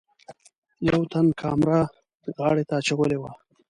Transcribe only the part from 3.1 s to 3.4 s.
وه.